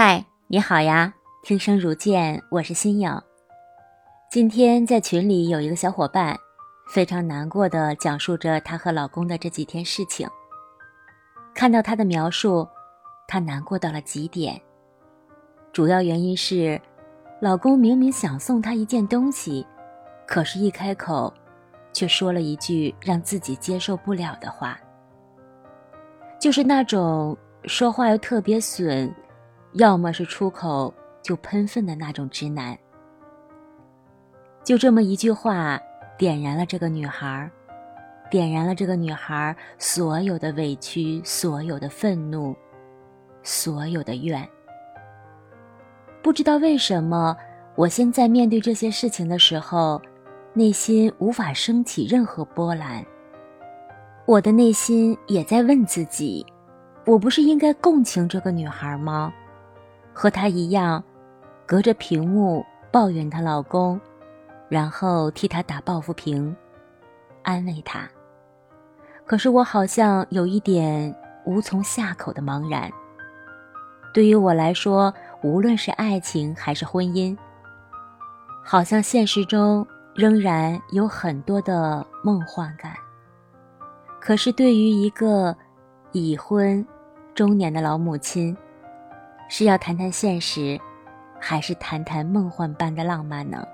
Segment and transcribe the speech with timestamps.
[0.00, 1.12] 嗨，你好呀！
[1.42, 3.20] 听声如见，我是新颖。
[4.30, 6.38] 今天在群里有一个小伙伴，
[6.88, 10.24] 非常难过的讲述着她和老公的这几天事情。
[11.52, 12.64] 看到她的描述，
[13.26, 14.62] 她难过到了极点。
[15.72, 16.80] 主要原因是，
[17.40, 19.66] 老公明明想送她一件东西，
[20.28, 21.34] 可是一开口，
[21.92, 24.78] 却说了一句让自己接受不了的话，
[26.38, 29.12] 就是那种说话又特别损。
[29.72, 32.76] 要么是出口就喷粪的那种直男，
[34.64, 35.78] 就这么一句话，
[36.16, 37.50] 点燃了这个女孩，
[38.30, 42.56] 点燃了这个女孩所有的委屈、所有的愤怒、
[43.42, 44.48] 所有的怨。
[46.22, 47.36] 不知道为什么，
[47.74, 50.00] 我现在面对这些事情的时候，
[50.54, 53.04] 内心无法升起任何波澜。
[54.26, 56.44] 我的内心也在问自己：
[57.06, 59.32] 我不是应该共情这个女孩吗？
[60.18, 61.00] 和她一样，
[61.64, 64.00] 隔着屏幕抱怨她老公，
[64.68, 66.56] 然后替她打抱不平，
[67.44, 68.00] 安慰她。
[69.24, 72.90] 可是我好像有一点无从下口的茫然。
[74.12, 77.38] 对于我来说，无论是爱情还是婚姻，
[78.64, 82.92] 好像现实中仍然有很多的梦幻感。
[84.18, 85.56] 可是对于一个
[86.10, 86.84] 已婚、
[87.36, 88.56] 中年的老母亲，
[89.48, 90.78] 是要谈谈现实，
[91.40, 93.66] 还是谈谈梦幻般的浪漫呢？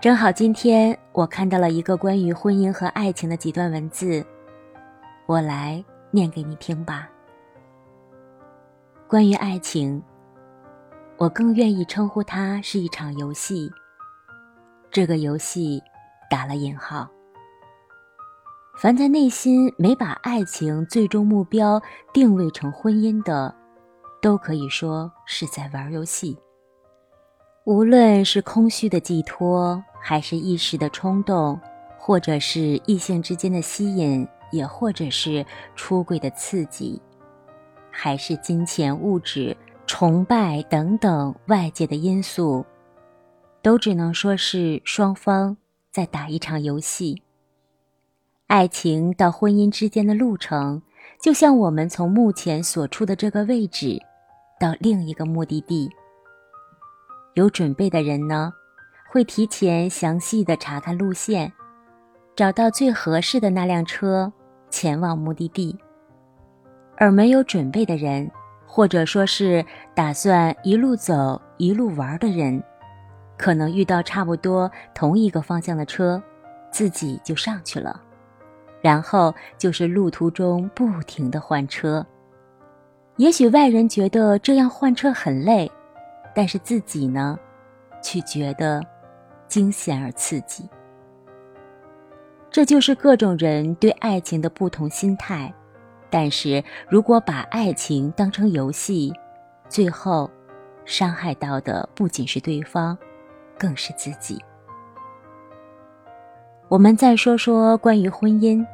[0.00, 4.26] 正好今天我看到了一个关于婚姻和爱情的几段文字，
[5.26, 7.08] 我来念给你听吧。
[9.06, 10.02] 关于爱情，
[11.16, 13.70] 我更愿意称呼它是一场游戏。
[14.90, 15.80] 这个游戏
[16.28, 17.08] 打了引号。
[18.76, 21.80] 凡在内心没把爱情最终目标
[22.12, 23.54] 定位成婚姻的，
[24.24, 26.34] 都可以说是在玩游戏。
[27.64, 31.60] 无论是空虚的寄托，还是一时的冲动，
[31.98, 35.44] 或者是异性之间的吸引，也或者是
[35.76, 36.98] 出轨的刺激，
[37.90, 39.54] 还是金钱、物质、
[39.86, 42.64] 崇拜等等外界的因素，
[43.60, 45.54] 都只能说是双方
[45.92, 47.22] 在打一场游戏。
[48.46, 50.80] 爱情到婚姻之间的路程，
[51.20, 54.00] 就像我们从目前所处的这个位置。
[54.58, 55.90] 到另一个目的地，
[57.34, 58.52] 有准备的人呢，
[59.10, 61.52] 会提前详细的查看路线，
[62.36, 64.32] 找到最合适的那辆车，
[64.70, 65.76] 前往目的地。
[66.96, 68.30] 而没有准备的人，
[68.66, 69.64] 或者说是
[69.94, 72.62] 打算一路走一路玩的人，
[73.36, 76.22] 可能遇到差不多同一个方向的车，
[76.70, 78.00] 自己就上去了，
[78.80, 82.06] 然后就是路途中不停的换车。
[83.16, 85.70] 也许外人觉得这样换车很累，
[86.34, 87.38] 但是自己呢，
[88.02, 88.82] 却觉得
[89.46, 90.68] 惊险而刺激。
[92.50, 95.52] 这就是各种人对爱情的不同心态。
[96.10, 99.12] 但是如果把爱情当成游戏，
[99.68, 100.30] 最后
[100.84, 102.96] 伤害到的不仅是对方，
[103.58, 104.42] 更是自己。
[106.68, 108.64] 我们再说说关于婚姻，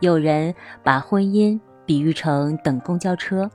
[0.00, 1.60] 有人把婚姻。
[1.86, 3.50] 比喻成等公交车，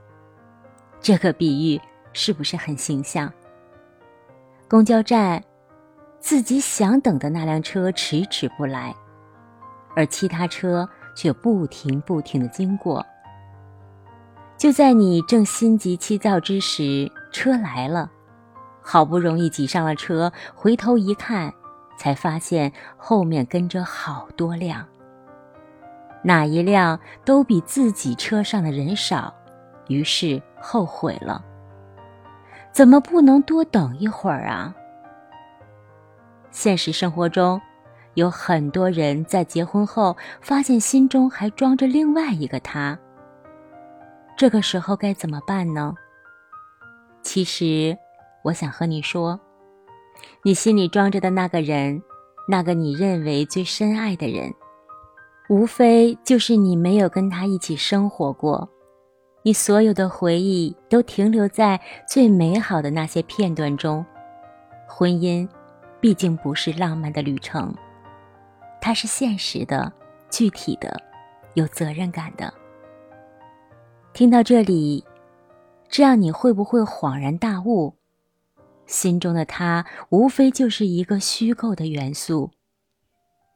[1.00, 1.80] 这个比喻
[2.12, 3.32] 是不是很形象？
[4.68, 5.42] 公交站，
[6.18, 8.94] 自己想等的那辆车迟迟不来，
[9.96, 13.04] 而其他车却不停不停的经过。
[14.56, 18.10] 就在你正心急气躁之时，车来了，
[18.82, 21.52] 好不容易挤上了车，回头一看，
[21.98, 24.86] 才发现后面跟着好多辆。
[26.22, 29.34] 哪一辆都比自己车上的人少，
[29.88, 31.44] 于是后悔了。
[32.72, 34.74] 怎么不能多等一会儿啊？
[36.50, 37.60] 现实生活中，
[38.14, 42.98] 有很多人在结婚后发现心中还装着另外一个他。
[44.36, 45.94] 这个时候该怎么办呢？
[47.22, 47.96] 其实，
[48.42, 49.38] 我想和你说，
[50.42, 52.02] 你心里装着的那个人，
[52.48, 54.52] 那个你认为最深爱的人。
[55.50, 58.70] 无非就是你没有跟他一起生活过，
[59.42, 64.06] 你所有的回忆都停留在最美好的那些片段中。
[64.86, 65.48] 婚姻，
[66.00, 67.74] 毕竟不是浪漫的旅程，
[68.80, 69.92] 它是现实的、
[70.30, 70.96] 具体的、
[71.54, 72.54] 有责任感的。
[74.12, 75.04] 听到这里，
[75.88, 77.96] 这样你会不会恍然大悟？
[78.86, 82.52] 心中的他，无非就是一个虚构的元素。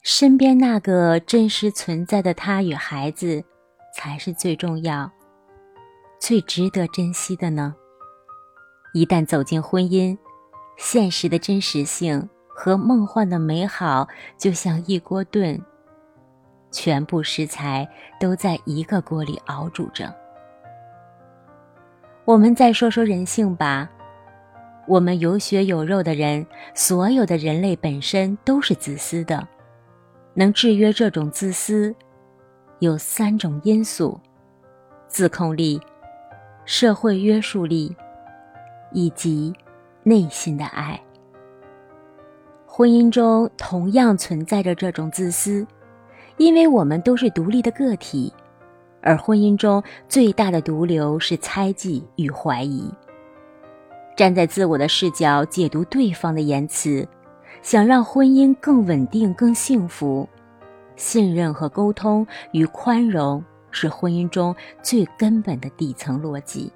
[0.05, 3.43] 身边那个真实存在的他与孩子，
[3.97, 5.11] 才是最重要、
[6.21, 7.75] 最值得珍惜的呢？
[8.93, 10.15] 一旦走进婚姻，
[10.77, 14.07] 现实的真实性和梦幻的美好
[14.37, 15.59] 就像一锅炖，
[16.71, 17.89] 全部食材
[18.21, 20.15] 都在一个锅里熬煮着。
[22.27, 23.91] 我们再说说人性吧。
[24.87, 29.49] 我们有血有肉的人，所有的人类本身都是自私的。
[30.35, 31.95] 能制约这种自私，
[32.81, 34.21] 有三种因素：
[35.07, 35.81] 自控力、
[36.65, 37.95] 社会约束力，
[38.93, 39.55] 以及
[40.03, 41.01] 内心的爱。
[42.67, 45.65] 婚姻中同样存在着这种自私，
[46.37, 48.33] 因为我们都是独立的个体，
[49.01, 52.93] 而婚姻中最大的毒瘤是猜忌与怀疑。
[54.17, 57.07] 站在自我的视角解读对方的言辞，
[57.65, 60.29] 想让婚姻更稳定、更幸福，
[60.97, 66.71] 信任和沟通与宽容是婚姻中最根本的底层逻辑。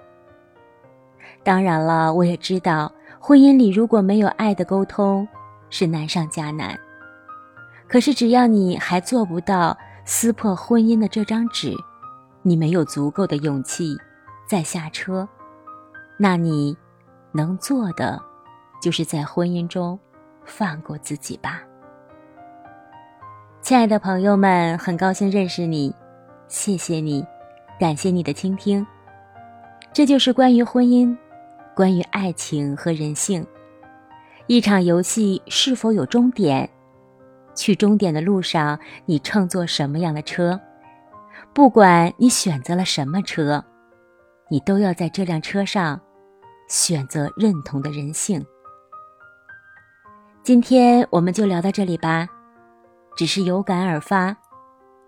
[1.45, 2.91] 当然了，我也知道
[3.21, 5.29] 婚姻里如果没有爱的沟通
[5.69, 6.75] 是难上加难。
[7.87, 9.77] 可是只要你还做不到
[10.07, 11.75] 撕破婚姻的这张纸，
[12.41, 13.95] 你没有足够的勇气
[14.49, 15.29] 再下车，
[16.17, 16.75] 那你。
[17.31, 18.21] 能做的，
[18.83, 20.01] 就是在婚姻中
[20.49, 21.63] 放过自己吧。
[23.61, 25.95] 亲爱的朋友们，很高兴认识你，
[26.49, 27.25] 谢谢你，
[27.79, 28.85] 感谢你的倾听。
[29.93, 31.17] 这就是关于婚姻，
[31.77, 33.47] 关于爱情和人性。
[34.47, 36.69] 一场游戏是否有终点？
[37.55, 40.59] 去终点的路上，你乘坐什么样的车？
[41.53, 43.63] 不管你选择了什么车，
[44.49, 46.01] 你都要在这辆车上。
[46.69, 48.45] 选择认同的人性。
[50.49, 52.27] 今天我们就聊到这里吧，
[53.19, 54.35] 只是有感而发。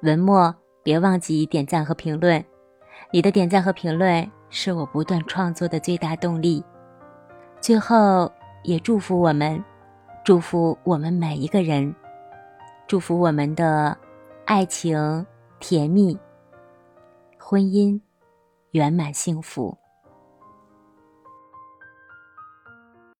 [0.02, 2.44] 文末别忘记点赞和评论，
[3.10, 6.62] 你的点赞和评论是我不断创作的最大动力。
[7.58, 8.30] 最后，
[8.64, 9.64] 也祝福我们，
[10.26, 11.94] 祝福我们每一个人，
[12.86, 13.96] 祝福我们的
[14.44, 15.24] 爱情
[15.58, 16.18] 甜蜜，
[17.38, 17.98] 婚姻
[18.72, 19.74] 圆满幸福。